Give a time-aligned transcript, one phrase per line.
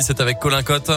[0.00, 0.92] C'est avec Colin Cotte.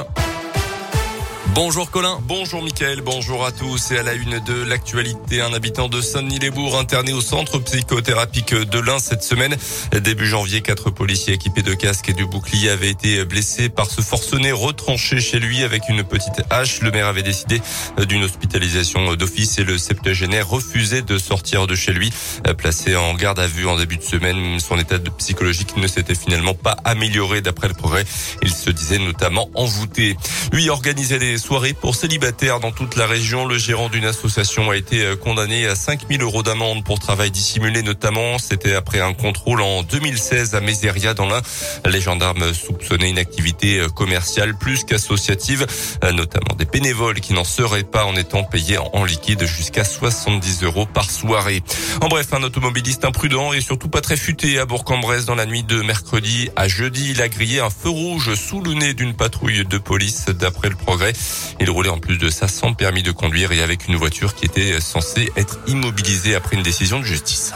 [1.47, 2.19] Bonjour Colin.
[2.23, 5.41] Bonjour Mickaël, bonjour à tous et à la une de l'actualité.
[5.41, 9.57] Un habitant de Saint-Denis-les-Bourgs interné au centre psychothérapique de l'Ain cette semaine.
[9.91, 14.01] Début janvier, quatre policiers équipés de casques et de boucliers avaient été blessés par ce
[14.01, 16.79] forcené retranché chez lui avec une petite hache.
[16.81, 17.59] Le maire avait décidé
[18.07, 22.13] d'une hospitalisation d'office et le septuagénaire refusait de sortir de chez lui.
[22.57, 26.53] Placé en garde à vue en début de semaine, son état psychologique ne s'était finalement
[26.53, 28.05] pas amélioré d'après le progrès.
[28.41, 30.15] Il se disait notamment envoûté.
[30.53, 33.45] Lui organisait des soirée pour célibataires dans toute la région.
[33.45, 37.83] Le gérant d'une association a été euh, condamné à 5000 euros d'amende pour travail dissimulé
[37.83, 38.37] notamment.
[38.37, 41.41] C'était après un contrôle en 2016 à Méséria dans l'Ain.
[41.85, 45.65] Les gendarmes soupçonnaient une activité euh, commerciale plus qu'associative,
[46.03, 50.63] euh, notamment des bénévoles qui n'en seraient pas en étant payés en liquide jusqu'à 70
[50.63, 51.63] euros par soirée.
[52.01, 55.63] En bref, un automobiliste imprudent et surtout pas très futé à Bourg-en-Bresse dans la nuit
[55.63, 57.11] de mercredi à jeudi.
[57.11, 60.75] Il a grillé un feu rouge sous le nez d'une patrouille de police d'après le
[60.75, 61.13] progrès.
[61.59, 64.45] Il roulait en plus de ça sans permis de conduire et avec une voiture qui
[64.45, 67.53] était censée être immobilisée après une décision de justice.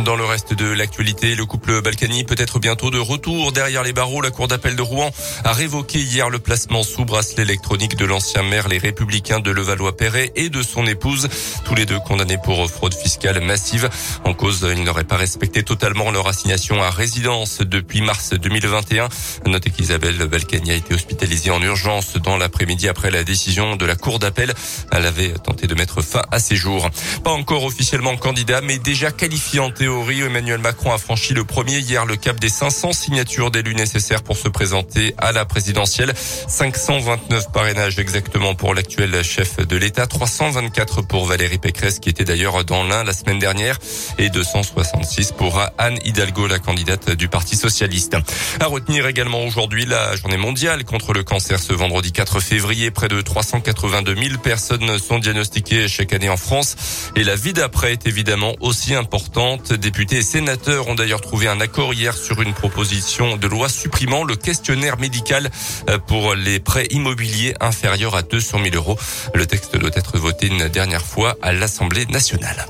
[0.00, 3.92] Dans le reste de l'actualité, le couple Balkany peut être bientôt de retour derrière les
[3.92, 4.20] barreaux.
[4.20, 5.10] La Cour d'appel de Rouen
[5.44, 10.32] a révoqué hier le placement sous bracelet électronique de l'ancien maire Les Républicains de Levallois-Perret
[10.34, 11.28] et de son épouse,
[11.64, 13.88] tous les deux condamnés pour fraude fiscale massive.
[14.24, 19.08] En cause, ils n'auraient pas respecté totalement leur assignation à résidence depuis mars 2021.
[19.46, 23.94] Notez qu'Isabelle Balkany a été hospitalisée en urgence dans l'après-midi après la décision de la
[23.94, 24.54] Cour d'appel.
[24.90, 26.90] Elle avait tenté de mettre fin à ses jours.
[27.22, 31.76] Pas encore officiellement candidat, mais déjà qualifié en théorie, Emmanuel Macron a franchi le premier
[31.76, 36.14] hier le cap des 500 signatures d'élus nécessaires pour se présenter à la présidentielle.
[36.16, 42.64] 529 parrainages exactement pour l'actuel chef de l'État, 324 pour Valérie Pécresse qui était d'ailleurs
[42.64, 43.78] dans l'un la semaine dernière
[44.16, 48.16] et 266 pour Anne Hidalgo, la candidate du Parti socialiste.
[48.60, 52.90] À retenir également aujourd'hui la journée mondiale contre le cancer ce vendredi 4 février.
[52.90, 56.76] Près de 382 000 personnes sont diagnostiquées chaque année en France
[57.16, 59.73] et la vie d'après est évidemment aussi importante.
[59.76, 64.24] Députés et sénateurs ont d'ailleurs trouvé un accord hier sur une proposition de loi supprimant
[64.24, 65.50] le questionnaire médical
[65.88, 68.98] euh, pour les prêts immobiliers inférieurs à 200 000 euros.
[69.34, 72.66] Le texte doit être voté une dernière fois à l'Assemblée nationale.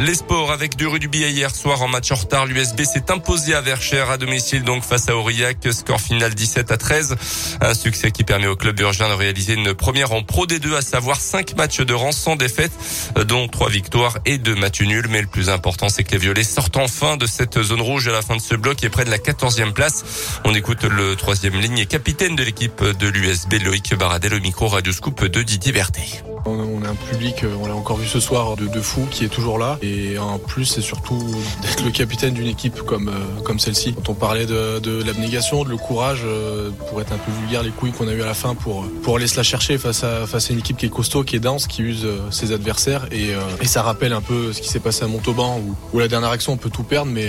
[0.00, 2.46] Les sports avec du rugby hier soir en match en retard.
[2.46, 5.58] L'USB s'est imposé à Verchères à domicile donc face à Aurillac.
[5.72, 7.16] Score final 17 à 13.
[7.60, 10.80] Un succès qui permet au club d'Urgin de réaliser une première en Pro D2 à
[10.80, 12.72] savoir 5 matchs de rang sans défaite
[13.28, 15.08] dont 3 victoires et 2 matchs nuls.
[15.10, 18.12] Mais le plus important c'est que les Violets sortent enfin de cette zone rouge à
[18.12, 20.40] la fin de ce bloc et près de la 14e place.
[20.46, 24.66] On écoute le troisième ligne et capitaine de l'équipe de l'USB Loïc Baradel au micro
[24.66, 26.29] Radio Scoop de Didier Berthet.
[26.46, 29.28] On a un public, on l'a encore vu ce soir, de, de fou qui est
[29.28, 29.78] toujours là.
[29.82, 31.18] Et en plus, c'est surtout
[31.62, 33.94] d'être le capitaine d'une équipe comme, euh, comme celle-ci.
[33.94, 37.62] Quand on parlait de, de l'abnégation, de le courage, euh, pour être un peu vulgaire,
[37.62, 40.02] les couilles qu'on a eu à la fin pour, pour aller se la chercher face
[40.02, 42.52] à, face à une équipe qui est costaud, qui est dense, qui use euh, ses
[42.52, 43.06] adversaires.
[43.12, 43.30] Et,
[43.60, 46.30] et ça rappelle un peu ce qui s'est passé à Montauban, où, où la dernière
[46.30, 47.28] action, on peut tout perdre, mais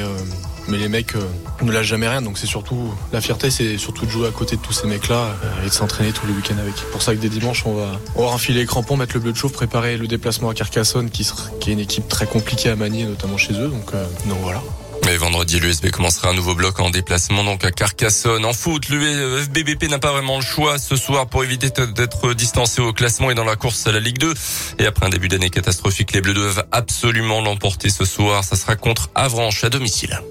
[0.71, 1.21] mais les mecs euh,
[1.61, 2.21] ne lâchent jamais rien.
[2.21, 5.35] Donc c'est surtout la fierté, c'est surtout de jouer à côté de tous ces mecs-là
[5.43, 6.75] euh, et de s'entraîner tous les week-ends avec.
[6.91, 9.33] Pour ça que des dimanches, on va, on va enfiler les crampons, mettre le bleu
[9.33, 13.03] de chauffe, préparer le déplacement à Carcassonne, qui, est une équipe très compliquée à manier,
[13.03, 13.67] notamment chez eux.
[13.67, 14.61] Donc, euh, donc voilà.
[15.05, 18.45] Mais vendredi, l'USB commencera un nouveau bloc en déplacement donc à Carcassonne.
[18.45, 22.93] En foot, l'USBBP n'a pas vraiment le choix ce soir pour éviter d'être distancé au
[22.93, 24.33] classement et dans la course à la Ligue 2.
[24.79, 28.43] Et après un début d'année catastrophique, les Bleus doivent absolument l'emporter ce soir.
[28.43, 30.21] Ça sera contre Avranches à domicile.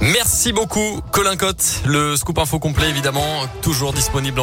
[0.00, 1.82] Merci beaucoup, Colin Cotte.
[1.86, 4.34] Le scoop info complet, évidemment, toujours disponible en